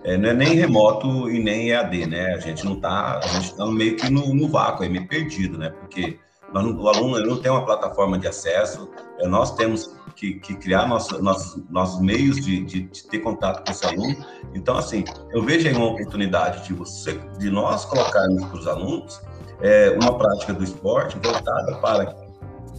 é, 0.07 0.17
não 0.17 0.31
é 0.31 0.35
nem 0.35 0.55
remoto 0.55 1.29
e 1.29 1.43
nem 1.43 1.71
EAD, 1.71 2.07
né, 2.07 2.35
a 2.35 2.39
gente 2.39 2.65
não 2.65 2.75
está, 2.75 3.19
a 3.19 3.27
gente 3.27 3.51
está 3.51 3.67
meio 3.67 3.97
que 3.97 4.09
no, 4.09 4.33
no, 4.33 4.49
vácuo, 4.49 4.89
meio 4.89 5.07
perdido, 5.09 5.59
né, 5.59 5.71
porque 5.71 6.19
o 6.55 6.89
aluno 6.89 7.19
não 7.27 7.37
tem 7.37 7.51
uma 7.51 7.65
plataforma 7.65 8.17
de 8.17 8.29
acesso, 8.29 8.89
é, 9.19 9.27
nós 9.27 9.55
temos 9.57 9.95
que, 10.15 10.35
que 10.35 10.55
criar 10.55 10.87
nosso, 10.87 11.21
nossos, 11.23 11.63
nossos 11.69 12.01
meios 12.01 12.37
de, 12.37 12.65
de, 12.65 12.83
de, 12.83 13.07
ter 13.09 13.19
contato 13.19 13.65
com 13.65 13.71
esse 13.71 13.85
aluno. 13.85 14.17
Então, 14.55 14.79
assim, 14.79 15.05
eu 15.31 15.43
vejo 15.43 15.69
aí 15.69 15.75
uma 15.75 15.89
oportunidade 15.89 16.67
de 16.67 16.73
você, 16.73 17.21
de 17.39 17.51
nós 17.51 17.85
colocarmos 17.85 18.45
para 18.47 18.59
os 18.59 18.67
alunos 18.67 19.21
é, 19.61 19.91
uma 20.01 20.17
prática 20.17 20.55
do 20.55 20.65
esporte 20.65 21.19
voltada 21.23 21.77
para 21.77 22.17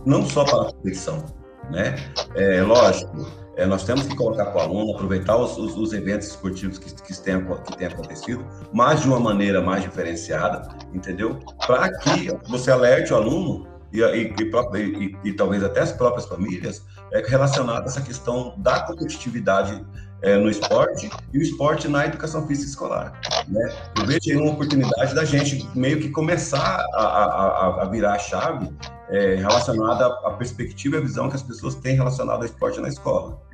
não 0.06 0.26
só 0.26 0.44
para 0.44 0.62
a 0.62 0.66
competição, 0.74 1.24
né? 1.70 1.96
É, 2.36 2.62
lógico, 2.62 3.28
é, 3.58 3.66
nós 3.66 3.84
temos 3.84 4.06
que 4.06 4.16
colocar 4.16 4.46
para 4.46 4.58
o 4.58 4.62
aluno, 4.62 4.94
aproveitar 4.94 5.36
os, 5.36 5.58
os, 5.58 5.76
os 5.76 5.92
eventos 5.92 6.28
esportivos 6.28 6.78
que, 6.78 6.94
que, 6.94 7.22
tenham, 7.22 7.44
que 7.64 7.76
tenham 7.76 7.92
acontecido, 7.92 8.46
mas 8.72 9.02
de 9.02 9.08
uma 9.08 9.20
maneira 9.20 9.62
mais 9.62 9.82
diferenciada, 9.82 10.70
entendeu? 10.94 11.40
Para 11.66 11.92
que 11.98 12.32
você 12.48 12.72
alerte 12.72 13.12
o 13.12 13.16
aluno 13.16 13.68
e, 13.92 14.02
e, 14.02 14.34
e, 14.76 15.18
e, 15.24 15.34
talvez 15.34 15.64
até 15.64 15.80
as 15.80 15.92
próprias 15.92 16.28
famílias 16.28 16.84
é, 17.12 17.26
relacionado 17.28 17.84
a 17.84 17.86
essa 17.86 18.02
questão 18.02 18.54
da 18.58 18.82
competitividade 18.82 19.84
é, 20.22 20.38
no 20.38 20.50
esporte 20.50 21.10
e 21.34 21.38
o 21.40 21.42
esporte 21.42 21.88
na 21.88 22.06
educação 22.06 22.46
física 22.46 22.70
escolar. 22.70 23.20
Né? 23.48 23.76
Eu 23.98 24.06
vejo 24.06 24.30
aí 24.30 24.36
uma 24.36 24.52
oportunidade 24.52 25.16
da 25.16 25.26
gente 25.26 25.68
meio 25.76 26.00
que 26.00 26.10
começar 26.10 26.86
a, 26.94 27.04
a, 27.04 27.84
a 27.84 27.86
virar 27.86 28.14
a 28.14 28.20
chave 28.20 28.70
é, 29.10 29.36
relacionada 29.36 30.06
à 30.06 30.32
perspectiva 30.32 30.98
e 30.98 31.00
à 31.00 31.02
visão 31.02 31.30
que 31.30 31.36
as 31.36 31.44
pessoas 31.44 31.76
têm 31.76 31.96
relacionada 31.96 32.40
ao 32.40 32.46
esporte 32.46 32.80
na 32.80 32.90
escola. 32.90 33.47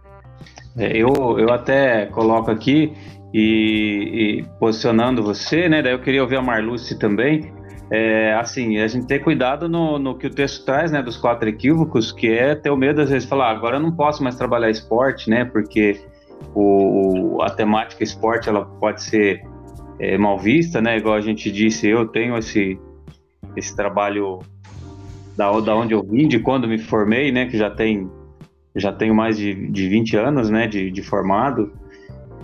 É, 0.77 0.97
eu, 0.97 1.37
eu 1.37 1.51
até 1.51 2.07
coloco 2.07 2.49
aqui 2.49 2.93
e, 3.33 4.39
e, 4.39 4.43
posicionando 4.59 5.23
você, 5.23 5.69
né? 5.69 5.81
Daí 5.81 5.93
eu 5.93 5.99
queria 5.99 6.21
ouvir 6.21 6.37
a 6.37 6.41
Marluce 6.41 6.97
também. 6.97 7.51
É, 7.91 8.33
assim, 8.33 8.79
a 8.79 8.87
gente 8.87 9.05
ter 9.05 9.19
cuidado 9.19 9.69
no, 9.69 9.99
no, 9.99 10.17
que 10.17 10.25
o 10.25 10.29
texto 10.29 10.65
traz, 10.65 10.91
né, 10.91 11.01
dos 11.01 11.17
quatro 11.17 11.47
equívocos, 11.47 12.11
que 12.11 12.27
é 12.27 12.55
ter 12.55 12.71
o 12.71 12.77
medo 12.77 13.01
às 13.01 13.09
vezes 13.09 13.23
de 13.23 13.29
falar, 13.29 13.49
ah, 13.49 13.51
agora 13.51 13.75
eu 13.75 13.79
não 13.79 13.91
posso 13.91 14.23
mais 14.23 14.35
trabalhar 14.35 14.69
esporte, 14.69 15.29
né, 15.29 15.45
porque 15.45 16.01
o, 16.55 17.39
a 17.41 17.51
temática 17.51 18.03
esporte 18.03 18.49
ela 18.49 18.65
pode 18.65 19.03
ser 19.03 19.43
é, 19.99 20.17
mal 20.17 20.39
vista, 20.39 20.81
né? 20.81 20.97
Igual 20.97 21.15
a 21.15 21.21
gente 21.21 21.51
disse, 21.51 21.87
eu 21.87 22.07
tenho 22.07 22.37
esse, 22.37 22.79
esse 23.55 23.75
trabalho 23.75 24.39
da, 25.37 25.51
da 25.59 25.75
onde 25.75 25.93
eu 25.93 26.03
vim, 26.03 26.27
de 26.27 26.39
quando 26.39 26.67
me 26.67 26.77
formei, 26.77 27.31
né? 27.31 27.45
Que 27.45 27.57
já 27.57 27.69
tem 27.69 28.09
já 28.75 28.91
tenho 28.91 29.13
mais 29.13 29.37
de, 29.37 29.53
de 29.69 29.87
20 29.87 30.17
anos, 30.17 30.49
né? 30.49 30.67
De, 30.67 30.91
de 30.91 31.01
formado. 31.01 31.71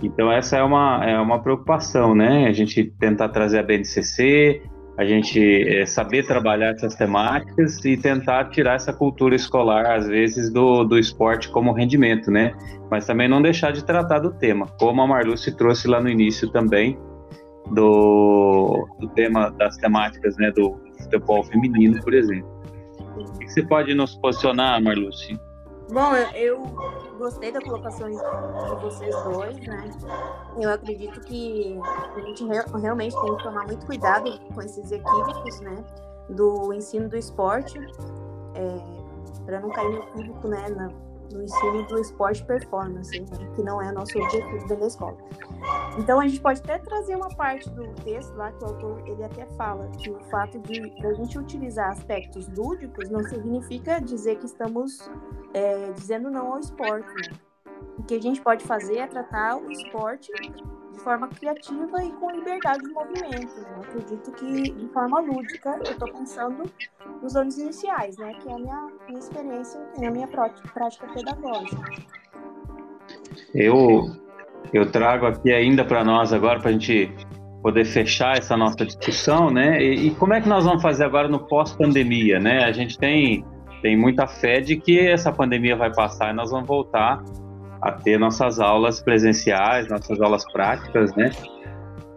Então 0.02 0.30
essa 0.32 0.56
é 0.56 0.62
uma, 0.62 1.04
é 1.04 1.18
uma 1.18 1.40
preocupação, 1.42 2.14
né? 2.14 2.46
A 2.46 2.52
gente 2.52 2.84
tentar 2.98 3.28
trazer 3.28 3.58
a 3.58 3.62
BNCC, 3.62 4.62
a 4.96 5.04
gente 5.04 5.40
é, 5.68 5.86
saber 5.86 6.26
trabalhar 6.26 6.74
essas 6.74 6.94
temáticas 6.94 7.82
e 7.84 7.96
tentar 7.96 8.50
tirar 8.50 8.74
essa 8.74 8.92
cultura 8.92 9.34
escolar, 9.34 9.86
às 9.86 10.06
vezes, 10.06 10.52
do, 10.52 10.84
do 10.84 10.98
esporte 10.98 11.48
como 11.48 11.72
rendimento, 11.72 12.30
né? 12.30 12.52
Mas 12.90 13.06
também 13.06 13.28
não 13.28 13.40
deixar 13.40 13.72
de 13.72 13.84
tratar 13.84 14.18
do 14.18 14.32
tema, 14.32 14.66
como 14.78 15.00
a 15.00 15.06
Marluce 15.06 15.56
trouxe 15.56 15.88
lá 15.88 16.00
no 16.00 16.08
início 16.08 16.50
também, 16.50 16.98
do, 17.72 18.86
do 18.98 19.08
tema 19.10 19.50
das 19.50 19.76
temáticas, 19.76 20.36
né, 20.36 20.50
do 20.50 20.78
futebol 20.98 21.44
feminino, 21.44 22.02
por 22.02 22.12
exemplo. 22.12 22.48
O 23.16 23.38
que 23.38 23.48
você 23.48 23.62
pode 23.62 23.94
nos 23.94 24.16
posicionar, 24.16 24.82
Marluce? 24.82 25.38
Bom, 25.92 26.14
eu 26.34 26.62
gostei 27.18 27.50
da 27.50 27.60
colocação 27.60 28.08
de 28.08 28.16
vocês 28.80 29.14
dois, 29.24 29.58
né? 29.66 29.90
Eu 30.56 30.70
acredito 30.70 31.20
que 31.22 31.80
a 32.14 32.20
gente 32.20 32.44
realmente 32.80 33.20
tem 33.20 33.36
que 33.36 33.42
tomar 33.42 33.66
muito 33.66 33.84
cuidado 33.86 34.38
com 34.54 34.62
esses 34.62 34.92
equívocos, 34.92 35.60
né? 35.60 35.84
Do 36.28 36.72
ensino 36.72 37.08
do 37.08 37.16
esporte, 37.16 37.76
é, 38.54 39.44
para 39.44 39.58
não 39.60 39.70
cair 39.70 39.90
no 39.90 39.98
equívoco, 39.98 40.46
né? 40.46 40.64
No 41.32 41.42
ensino 41.42 41.86
do 41.86 42.00
esporte 42.00 42.44
performance, 42.44 43.20
né, 43.20 43.26
que 43.54 43.62
não 43.62 43.80
é 43.80 43.92
nosso 43.92 44.18
objetivo 44.18 44.66
da 44.68 44.86
escola. 44.86 45.16
Então 45.96 46.18
a 46.18 46.26
gente 46.26 46.40
pode 46.40 46.60
até 46.60 46.78
trazer 46.78 47.14
uma 47.14 47.28
parte 47.28 47.70
do 47.70 47.86
texto 48.02 48.34
lá 48.34 48.50
que 48.50 48.64
o 48.64 48.66
autor 48.66 49.02
ele 49.06 49.22
até 49.22 49.46
fala 49.56 49.86
que 49.98 50.10
o 50.10 50.18
fato 50.24 50.58
de, 50.58 50.90
de 50.90 51.06
a 51.06 51.12
gente 51.14 51.38
utilizar 51.38 51.90
aspectos 51.90 52.48
lúdicos 52.48 53.08
não 53.10 53.22
significa 53.22 54.00
dizer 54.00 54.38
que 54.38 54.46
estamos 54.46 55.08
é, 55.54 55.92
dizendo 55.92 56.30
não 56.30 56.54
ao 56.54 56.60
esporte. 56.60 57.30
Né? 57.30 57.36
O 57.98 58.02
que 58.02 58.14
a 58.14 58.20
gente 58.20 58.40
pode 58.40 58.64
fazer 58.64 58.98
é 58.98 59.06
tratar 59.06 59.56
o 59.56 59.70
esporte 59.70 60.32
de 60.92 60.98
forma 61.00 61.28
criativa 61.28 62.02
e 62.04 62.12
com 62.12 62.30
liberdade 62.30 62.82
de 62.82 62.92
movimento. 62.92 63.60
Né? 63.60 63.80
Acredito 63.82 64.32
que 64.32 64.62
de 64.62 64.88
forma 64.88 65.20
lúdica, 65.20 65.78
eu 65.84 65.92
estou 65.92 66.12
pensando 66.12 66.70
nos 67.22 67.36
anos 67.36 67.58
iniciais, 67.58 68.16
né? 68.18 68.34
que 68.34 68.48
é 68.48 68.52
a 68.52 68.58
minha, 68.58 68.88
minha 69.06 69.18
experiência 69.18 69.80
e 69.98 70.06
a 70.06 70.10
minha 70.10 70.28
prática 70.28 71.06
pedagógica. 71.12 71.90
Eu, 73.54 74.04
eu 74.72 74.90
trago 74.90 75.26
aqui 75.26 75.52
ainda 75.52 75.84
para 75.84 76.04
nós 76.04 76.32
agora, 76.32 76.60
para 76.60 76.70
a 76.70 76.72
gente 76.72 77.12
poder 77.62 77.84
fechar 77.84 78.36
essa 78.38 78.56
nossa 78.56 78.84
discussão, 78.84 79.50
né? 79.50 79.82
E, 79.82 80.08
e, 80.08 80.10
como 80.14 80.32
é 80.32 80.40
que 80.40 80.48
nós 80.48 80.64
vamos 80.64 80.82
fazer 80.82 81.04
agora 81.04 81.28
no 81.28 81.46
pós-pandemia, 81.46 82.38
né? 82.38 82.64
A 82.64 82.72
gente 82.72 82.98
tem, 82.98 83.44
tem 83.80 83.96
muita 83.96 84.26
fé 84.26 84.60
de 84.60 84.76
que 84.76 84.98
essa 84.98 85.32
pandemia 85.32 85.76
vai 85.76 85.92
passar 85.92 86.32
e 86.32 86.32
nós 86.32 86.50
vamos 86.50 86.66
voltar 86.66 87.22
a 87.80 87.92
ter 87.92 88.18
nossas 88.18 88.60
aulas 88.60 89.00
presenciais, 89.00 89.88
nossas 89.88 90.20
aulas 90.20 90.44
práticas, 90.52 91.14
né? 91.14 91.30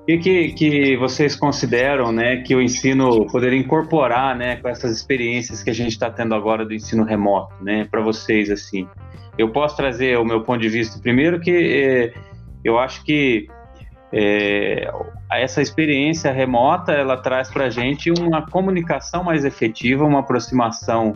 O 0.03 0.05
que, 0.05 0.49
que, 0.49 0.97
vocês 0.97 1.33
consideram, 1.33 2.11
né, 2.11 2.41
que 2.41 2.53
o 2.53 2.61
ensino 2.61 3.25
poderia 3.27 3.57
incorporar, 3.57 4.35
né, 4.35 4.57
com 4.57 4.67
essas 4.67 4.97
experiências 4.97 5.63
que 5.63 5.69
a 5.69 5.73
gente 5.73 5.91
está 5.91 6.11
tendo 6.11 6.35
agora 6.35 6.65
do 6.65 6.73
ensino 6.73 7.05
remoto, 7.05 7.53
né, 7.63 7.87
para 7.89 8.01
vocês, 8.01 8.51
assim? 8.51 8.85
Eu 9.37 9.49
posso 9.53 9.77
trazer 9.77 10.19
o 10.19 10.25
meu 10.25 10.41
ponto 10.41 10.59
de 10.59 10.67
vista 10.67 10.99
primeiro 11.01 11.39
que 11.39 11.51
é, 11.51 12.13
eu 12.65 12.77
acho 12.77 13.01
que 13.05 13.47
é, 14.11 14.91
essa 15.31 15.61
experiência 15.61 16.31
remota 16.31 16.91
ela 16.91 17.17
traz 17.17 17.49
para 17.49 17.65
a 17.65 17.69
gente 17.69 18.11
uma 18.11 18.45
comunicação 18.45 19.23
mais 19.23 19.45
efetiva, 19.45 20.03
uma 20.03 20.19
aproximação 20.19 21.15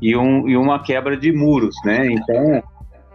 e, 0.00 0.16
um, 0.16 0.48
e 0.48 0.56
uma 0.56 0.82
quebra 0.82 1.16
de 1.16 1.32
muros, 1.32 1.74
né? 1.84 2.06
Então 2.10 2.62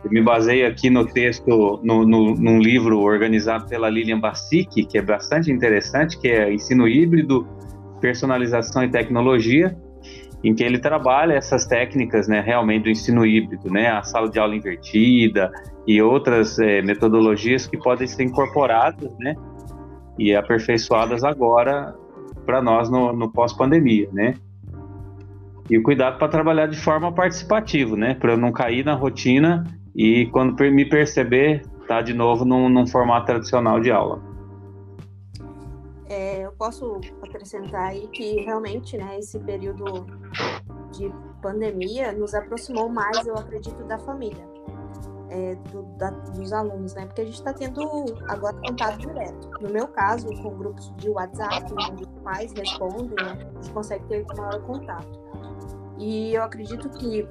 eu 0.04 0.10
me 0.10 0.22
baseei 0.22 0.66
aqui 0.66 0.90
no 0.90 1.06
texto, 1.06 1.80
no, 1.84 2.06
no, 2.06 2.36
num 2.36 2.60
livro 2.60 3.00
organizado 3.00 3.68
pela 3.68 3.90
Lilian 3.90 4.20
Bassic, 4.20 4.86
que 4.86 4.98
é 4.98 5.02
bastante 5.02 5.52
interessante, 5.52 6.18
que 6.20 6.28
é 6.28 6.52
Ensino 6.52 6.88
Híbrido, 6.88 7.48
Personalização 8.00 8.84
e 8.84 8.90
Tecnologia, 8.90 9.78
em 10.44 10.56
que 10.56 10.64
ele 10.64 10.80
trabalha 10.80 11.34
essas 11.34 11.68
técnicas, 11.68 12.28
né, 12.28 12.42
realmente 12.42 12.84
do 12.84 12.90
ensino 12.90 13.24
híbrido, 13.24 13.72
né, 13.72 13.90
a 13.90 14.02
sala 14.02 14.28
de 14.28 14.40
aula 14.40 14.56
invertida 14.56 15.52
e 15.86 16.02
outras 16.02 16.58
é, 16.58 16.82
metodologias 16.82 17.68
que 17.68 17.78
podem 17.78 18.08
ser 18.08 18.24
incorporadas, 18.24 19.16
né, 19.20 19.36
e 20.18 20.36
aperfeiçoadas 20.36 21.24
agora 21.24 21.94
para 22.46 22.60
nós 22.62 22.90
no, 22.90 23.14
no 23.14 23.32
pós-pandemia, 23.32 24.10
né? 24.12 24.34
E 25.72 25.78
o 25.78 25.84
cuidado 25.84 26.18
para 26.20 26.28
trabalhar 26.28 26.68
de 26.68 26.78
forma 26.78 27.14
participativa, 27.14 27.96
né? 27.96 28.14
Para 28.14 28.36
não 28.36 28.52
cair 28.52 28.84
na 28.84 28.94
rotina 28.94 29.64
e 29.96 30.26
quando 30.26 30.62
me 30.70 30.84
perceber, 30.84 31.66
tá 31.88 32.02
de 32.02 32.14
novo 32.14 32.44
num, 32.44 32.68
num 32.68 32.86
formato 32.86 33.28
tradicional 33.28 33.80
de 33.80 33.90
aula. 33.90 34.22
É, 36.10 36.46
eu 36.46 36.52
posso 36.52 37.00
acrescentar 37.24 37.92
aí 37.92 38.06
que 38.10 38.42
realmente, 38.42 38.98
né, 38.98 39.18
esse 39.18 39.40
período 39.40 40.06
de 40.92 41.10
pandemia 41.42 42.12
nos 42.12 42.34
aproximou 42.34 42.90
mais, 42.90 43.26
eu 43.26 43.36
acredito, 43.36 43.82
da 43.86 43.98
família, 43.98 44.46
é, 45.30 45.56
do, 45.72 45.84
da, 45.98 46.10
dos 46.10 46.52
alunos, 46.52 46.94
né? 46.96 47.06
Porque 47.06 47.22
a 47.22 47.26
gente 47.26 47.36
está 47.36 47.54
tendo 47.54 47.82
agora 48.28 48.58
contato 48.58 49.00
direto. 49.00 49.50
No 49.62 49.70
meu 49.70 49.88
caso, 49.88 50.28
com 50.42 50.50
grupos 50.58 50.94
de 50.98 51.10
WhatsApp, 51.10 51.74
onde 51.92 52.04
os 52.04 52.10
pais 52.26 52.52
respondem, 52.52 53.16
né, 53.24 53.38
a 53.40 53.62
gente 53.62 53.72
consegue 53.72 54.04
ter 54.10 54.26
maior 54.36 54.62
contato. 54.64 55.21
E 56.02 56.34
eu 56.34 56.42
acredito 56.42 56.90
que 56.90 57.28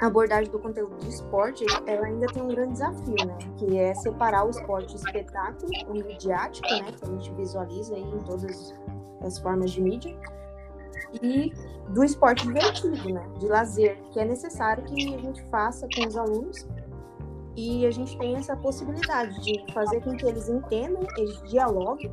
a 0.00 0.06
abordagem 0.06 0.50
do 0.52 0.58
conteúdo 0.58 0.94
de 0.98 1.08
esporte, 1.08 1.64
ela 1.86 2.06
ainda 2.06 2.26
tem 2.26 2.42
um 2.42 2.48
grande 2.48 2.74
desafio, 2.74 3.26
né? 3.26 3.38
Que 3.56 3.78
é 3.78 3.94
separar 3.94 4.44
o 4.46 4.50
esporte 4.50 4.94
espetáculo, 4.94 5.70
o 5.88 5.94
midiático, 5.94 6.68
né? 6.68 6.92
Que 6.92 7.04
a 7.04 7.08
gente 7.08 7.32
visualiza 7.32 7.94
aí 7.94 8.02
em 8.02 8.18
todas 8.24 8.74
as 9.22 9.38
formas 9.38 9.70
de 9.70 9.80
mídia, 9.80 10.14
e 11.22 11.50
do 11.88 12.04
esporte 12.04 12.46
divertido, 12.46 13.08
né? 13.08 13.26
De 13.38 13.46
lazer, 13.46 13.96
que 14.12 14.20
é 14.20 14.24
necessário 14.26 14.84
que 14.84 15.14
a 15.14 15.18
gente 15.18 15.42
faça 15.44 15.88
com 15.94 16.06
os 16.06 16.16
alunos 16.16 16.66
e 17.56 17.86
a 17.86 17.90
gente 17.90 18.18
tem 18.18 18.36
essa 18.36 18.56
possibilidade 18.56 19.40
de 19.40 19.72
fazer 19.72 20.02
com 20.02 20.16
que 20.16 20.26
eles 20.26 20.48
entendam, 20.48 21.02
eles 21.16 21.40
dialoguem, 21.44 22.12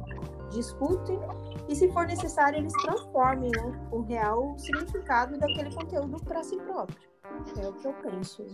discutem 0.51 1.19
e, 1.71 1.75
se 1.75 1.89
for 1.93 2.05
necessário, 2.05 2.59
eles 2.59 2.73
transformem 2.73 3.49
né, 3.49 3.87
o 3.91 4.01
real 4.01 4.55
significado 4.57 5.39
daquele 5.39 5.73
conteúdo 5.73 6.21
para 6.21 6.43
si 6.43 6.57
próprio. 6.57 6.97
É 7.57 7.67
o 7.67 7.73
que 7.73 7.87
eu 7.87 7.93
penso. 7.93 8.45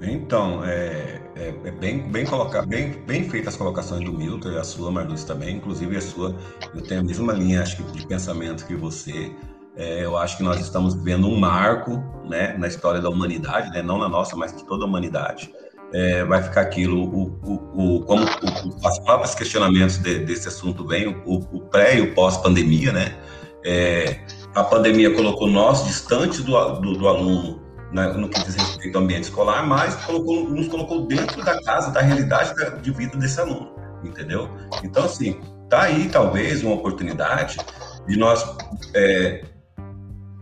Então, 0.00 0.64
é, 0.64 1.20
é, 1.34 1.48
é 1.48 1.70
bem, 1.72 2.08
bem, 2.12 2.24
colocar, 2.24 2.64
bem, 2.64 2.92
bem 3.04 3.28
feitas 3.28 3.54
as 3.54 3.58
colocações 3.58 4.04
do 4.04 4.12
Milton 4.12 4.52
e 4.52 4.56
a 4.56 4.62
sua, 4.62 4.92
Marluz, 4.92 5.24
também. 5.24 5.56
Inclusive, 5.56 5.96
a 5.96 6.00
sua, 6.00 6.36
eu 6.72 6.80
tenho 6.80 7.00
a 7.00 7.04
mesma 7.04 7.32
linha 7.32 7.62
acho, 7.62 7.82
de 7.82 8.06
pensamento 8.06 8.64
que 8.64 8.76
você. 8.76 9.34
É, 9.76 10.04
eu 10.04 10.16
acho 10.16 10.36
que 10.36 10.44
nós 10.44 10.60
estamos 10.60 10.94
vivendo 10.94 11.26
um 11.26 11.38
marco 11.38 12.02
né, 12.24 12.56
na 12.56 12.68
história 12.68 13.00
da 13.00 13.08
humanidade, 13.08 13.70
né, 13.70 13.82
não 13.82 13.98
na 13.98 14.08
nossa, 14.08 14.36
mas 14.36 14.56
de 14.56 14.64
toda 14.64 14.84
a 14.84 14.86
humanidade. 14.86 15.52
É, 15.92 16.22
vai 16.24 16.42
ficar 16.42 16.60
aquilo, 16.60 17.02
o, 17.02 17.40
o, 17.42 17.96
o 17.96 18.00
como 18.04 18.22
o, 18.24 18.88
os 18.88 18.98
próprios 19.00 19.34
questionamentos 19.34 19.96
de, 19.98 20.18
desse 20.18 20.48
assunto 20.48 20.86
vêm, 20.86 21.08
o, 21.24 21.60
pré 21.70 21.96
e 21.96 22.02
o 22.02 22.14
pós-pandemia, 22.14 22.92
né? 22.92 23.16
É, 23.64 24.20
a 24.54 24.62
pandemia 24.64 25.14
colocou 25.14 25.48
nós 25.48 25.84
distantes 25.84 26.42
do, 26.42 26.52
do, 26.80 26.94
do 26.94 27.08
aluno 27.08 27.68
né, 27.92 28.08
no 28.08 28.28
que 28.28 28.42
diz 28.44 28.54
respeito 28.54 28.96
ao 28.96 29.04
ambiente 29.04 29.24
escolar, 29.24 29.66
mas 29.66 29.94
colocou, 30.04 30.48
nos 30.48 30.68
colocou 30.68 31.06
dentro 31.06 31.42
da 31.44 31.60
casa, 31.62 31.90
da 31.90 32.00
realidade 32.00 32.54
de 32.82 32.90
vida 32.90 33.16
desse 33.16 33.40
aluno, 33.40 33.72
entendeu? 34.04 34.48
Então, 34.84 35.04
assim, 35.04 35.40
tá 35.68 35.82
aí 35.82 36.08
talvez 36.08 36.62
uma 36.62 36.74
oportunidade 36.74 37.56
de 38.06 38.16
nós 38.16 38.44
é, 38.94 39.42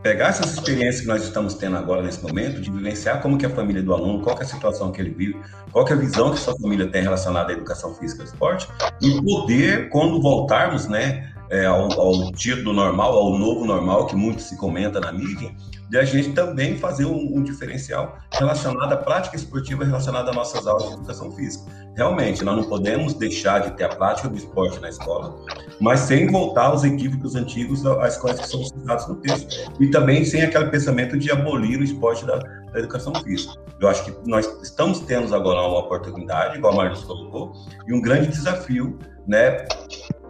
pegar 0.06 0.28
essas 0.28 0.52
experiências 0.52 1.00
que 1.00 1.08
nós 1.08 1.24
estamos 1.24 1.54
tendo 1.54 1.76
agora 1.76 2.00
nesse 2.00 2.22
momento, 2.22 2.60
de 2.60 2.70
vivenciar 2.70 3.20
como 3.20 3.36
que 3.36 3.44
a 3.44 3.50
família 3.50 3.82
do 3.82 3.92
aluno, 3.92 4.22
qual 4.22 4.38
é 4.38 4.42
a 4.42 4.46
situação 4.46 4.92
que 4.92 5.00
ele 5.00 5.10
vive, 5.10 5.36
qual 5.72 5.86
é 5.88 5.92
a 5.92 5.96
visão 5.96 6.30
que 6.30 6.38
sua 6.38 6.56
família 6.56 6.86
tem 6.86 7.02
relacionada 7.02 7.50
à 7.50 7.52
educação 7.52 7.92
física 7.92 8.22
e 8.22 8.26
esporte, 8.26 8.68
e 9.02 9.20
poder, 9.20 9.88
quando 9.88 10.22
voltarmos, 10.22 10.86
né, 10.86 11.32
é, 11.50 11.66
ao, 11.66 11.92
ao 12.00 12.32
título 12.32 12.72
normal, 12.72 13.12
ao 13.12 13.38
novo 13.38 13.64
normal, 13.64 14.06
que 14.06 14.16
muito 14.16 14.42
se 14.42 14.56
comenta 14.56 15.00
na 15.00 15.12
mídia, 15.12 15.54
de 15.88 15.98
a 15.98 16.04
gente 16.04 16.32
também 16.32 16.76
fazer 16.78 17.04
um, 17.04 17.36
um, 17.36 17.42
diferencial 17.42 18.18
relacionado 18.32 18.92
à 18.92 18.96
prática 18.96 19.36
esportiva 19.36 19.84
relacionada 19.84 20.30
às 20.30 20.36
nossas 20.36 20.66
aulas 20.66 20.88
de 20.88 20.94
educação 20.94 21.30
física. 21.32 21.64
Realmente, 21.96 22.44
nós 22.44 22.56
não 22.56 22.64
podemos 22.64 23.14
deixar 23.14 23.60
de 23.60 23.70
ter 23.76 23.84
a 23.84 23.88
prática 23.88 24.28
do 24.28 24.36
esporte 24.36 24.80
na 24.80 24.88
escola, 24.88 25.36
mas 25.80 26.00
sem 26.00 26.26
voltar 26.26 26.66
aos 26.66 26.84
equívocos 26.84 27.36
antigos, 27.36 27.86
às 27.86 28.18
que 28.18 28.48
são 28.48 28.64
citadas 28.64 29.06
no 29.08 29.16
texto, 29.16 29.72
e 29.80 29.88
também 29.90 30.24
sem 30.24 30.42
aquele 30.42 30.66
pensamento 30.66 31.16
de 31.16 31.30
abolir 31.30 31.78
o 31.78 31.84
esporte 31.84 32.26
da, 32.26 32.36
da 32.36 32.78
educação 32.78 33.14
física. 33.14 33.54
Eu 33.80 33.88
acho 33.88 34.04
que 34.04 34.28
nós 34.28 34.46
estamos 34.62 35.00
tendo 35.00 35.32
agora 35.34 35.60
uma 35.60 35.78
oportunidade, 35.78 36.58
igual 36.58 36.72
a 36.72 36.76
Marlos 36.76 37.04
colocou, 37.04 37.52
e 37.86 37.94
um 37.94 38.00
grande 38.00 38.28
desafio, 38.28 38.98
né, 39.26 39.66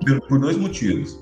por, 0.06 0.20
por 0.28 0.40
dois 0.40 0.56
motivos. 0.56 1.18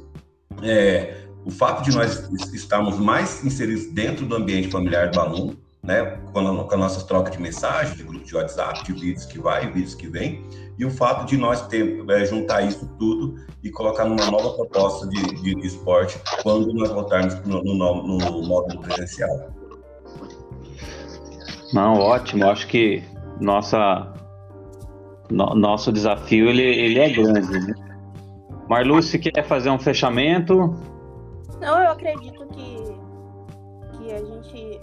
É, 0.63 1.17
o 1.45 1.51
fato 1.51 1.83
de 1.83 1.95
nós 1.97 2.29
estarmos 2.53 2.99
mais 2.99 3.45
inseridos 3.45 3.87
dentro 3.93 4.27
do 4.27 4.37
ambiente 4.37 4.69
familiar 4.69 5.11
do 5.11 5.21
aluno, 5.21 5.57
né, 5.83 6.19
com, 6.33 6.41
a, 6.41 6.65
com 6.65 6.75
as 6.75 6.81
nossas 6.81 7.03
trocas 7.03 7.35
de 7.35 7.43
mensagens, 7.43 7.97
de 7.97 8.03
grupo 8.03 8.25
de 8.25 8.35
WhatsApp, 8.35 8.85
de 8.85 8.93
vídeos 8.93 9.27
que 9.27 9.39
vai, 9.39 9.71
vídeos 9.71 9.95
que 9.95 10.07
vem, 10.07 10.43
e 10.79 10.85
o 10.85 10.91
fato 10.91 11.27
de 11.27 11.37
nós 11.37 11.67
ter, 11.69 12.03
é, 12.09 12.25
juntar 12.25 12.63
isso 12.63 12.89
tudo 12.99 13.35
e 13.63 13.71
colocar 13.71 14.05
numa 14.05 14.31
nova 14.31 14.51
proposta 14.55 15.07
de, 15.09 15.23
de, 15.43 15.55
de 15.55 15.67
esporte 15.67 16.19
quando 16.43 16.73
nós 16.73 16.91
voltarmos 16.91 17.35
no, 17.47 17.63
no, 17.63 18.03
no 18.03 18.43
módulo 18.43 18.81
presencial. 18.81 19.51
Não, 21.73 21.95
ótimo. 21.95 22.49
Acho 22.49 22.67
que 22.67 23.03
nossa, 23.41 24.13
no, 25.31 25.55
nosso 25.55 25.93
desafio 25.93 26.49
ele, 26.49 26.63
ele 26.63 26.99
é 26.99 27.11
grande. 27.11 27.61
Né? 27.61 27.84
Marluce 28.69 29.19
quer 29.19 29.45
fazer 29.45 29.71
um 29.71 29.79
fechamento? 29.79 30.75
Não, 31.61 31.79
eu 31.83 31.91
acredito 31.91 32.47
que, 32.49 32.77
que 33.97 34.13
a 34.13 34.25
gente. 34.25 34.81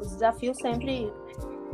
Os 0.00 0.12
desafios 0.12 0.56
sempre 0.56 1.12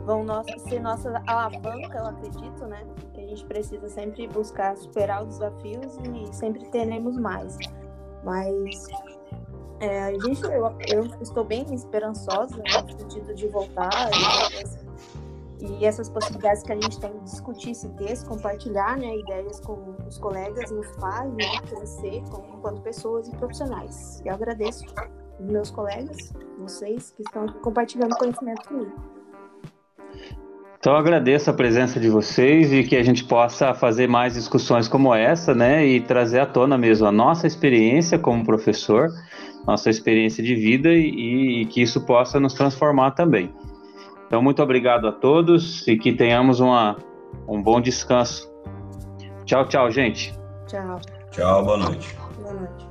vão 0.04 0.24
ser 0.68 0.80
nossa 0.80 1.22
alavanca, 1.26 1.98
eu 1.98 2.06
acredito, 2.06 2.66
né? 2.66 2.82
Que 3.14 3.20
a 3.20 3.26
gente 3.28 3.44
precisa 3.44 3.88
sempre 3.88 4.26
buscar 4.28 4.76
superar 4.76 5.22
os 5.22 5.38
desafios 5.38 5.96
e 5.98 6.34
sempre 6.34 6.64
teremos 6.66 7.16
mais. 7.16 7.56
Mas 8.24 8.88
é, 9.80 10.04
a 10.04 10.12
gente, 10.12 10.42
eu, 10.42 10.76
eu 10.88 11.04
estou 11.20 11.44
bem 11.44 11.66
esperançosa 11.72 12.56
no 12.56 12.98
sentido 12.98 13.34
de 13.34 13.46
voltar 13.48 14.10
e, 14.10 14.85
e, 15.60 15.84
essas 15.84 16.08
possibilidades 16.08 16.62
que 16.62 16.72
a 16.72 16.74
gente 16.74 16.98
tem 17.00 17.12
de 17.12 17.24
discutir 17.24 17.70
esse 17.70 17.88
texto, 17.90 18.26
compartilhar 18.28 18.96
né, 18.96 19.16
ideias 19.16 19.60
com 19.60 19.94
os 20.06 20.18
colegas 20.18 20.70
nos 20.70 20.86
faz 20.96 21.32
né, 21.32 21.44
crescer 21.68 22.22
enquanto 22.54 22.80
pessoas 22.82 23.28
e 23.28 23.30
profissionais. 23.36 24.22
Eu 24.24 24.34
agradeço 24.34 24.84
meus 25.40 25.70
colegas, 25.70 26.32
vocês 26.58 27.10
que 27.10 27.22
estão 27.22 27.46
compartilhando 27.62 28.16
conhecimento 28.16 28.68
comigo. 28.68 28.92
Então 30.78 30.92
eu 30.92 30.98
agradeço 30.98 31.50
a 31.50 31.52
presença 31.52 31.98
de 31.98 32.08
vocês 32.08 32.72
e 32.72 32.84
que 32.84 32.94
a 32.94 33.02
gente 33.02 33.24
possa 33.24 33.74
fazer 33.74 34.06
mais 34.06 34.34
discussões 34.34 34.86
como 34.86 35.14
essa, 35.14 35.54
né, 35.54 35.84
e 35.84 36.00
trazer 36.00 36.40
à 36.40 36.46
tona 36.46 36.78
mesmo 36.78 37.06
a 37.06 37.12
nossa 37.12 37.46
experiência 37.46 38.18
como 38.18 38.44
professor 38.44 39.10
nossa 39.66 39.90
experiência 39.90 40.42
de 40.42 40.54
vida 40.54 40.90
e, 40.92 41.62
e 41.62 41.66
que 41.66 41.82
isso 41.82 42.00
possa 42.06 42.38
nos 42.38 42.54
transformar 42.54 43.10
também. 43.10 43.52
Então, 44.26 44.42
muito 44.42 44.62
obrigado 44.62 45.06
a 45.06 45.12
todos 45.12 45.86
e 45.86 45.96
que 45.96 46.12
tenhamos 46.12 46.60
uma, 46.60 46.96
um 47.48 47.62
bom 47.62 47.80
descanso. 47.80 48.50
Tchau, 49.44 49.66
tchau, 49.66 49.90
gente. 49.90 50.34
Tchau. 50.66 51.00
Tchau, 51.30 51.64
boa 51.64 51.76
noite. 51.76 52.16
Boa 52.40 52.52
noite. 52.54 52.86